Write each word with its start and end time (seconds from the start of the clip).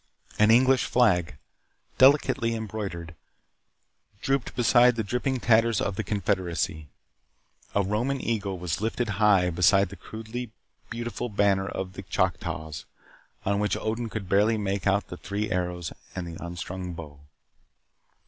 An 0.39 0.49
English 0.49 0.85
flag, 0.85 1.37
delicately 1.99 2.55
embroidered, 2.55 3.13
drooped 4.19 4.55
beside 4.55 4.95
the 4.95 5.03
dripping 5.03 5.39
tatters 5.39 5.79
of 5.79 5.95
the 5.95 6.03
Confederacy. 6.03 6.87
A 7.75 7.83
Roman 7.83 8.19
eagle 8.19 8.57
was 8.57 8.81
lifted 8.81 9.09
high 9.21 9.51
beside 9.51 9.89
the 9.89 9.95
crudely 9.95 10.53
beautiful 10.89 11.29
banner 11.29 11.67
of 11.67 11.93
the 11.93 12.01
Choctaws 12.01 12.85
on 13.45 13.59
which 13.59 13.77
Odin 13.77 14.09
could 14.09 14.27
barely 14.27 14.57
make 14.57 14.87
out 14.87 15.09
the 15.09 15.17
three 15.17 15.51
arrows 15.51 15.93
and 16.15 16.25
the 16.25 16.43
unstrung 16.43 16.93
bow. 16.93 17.19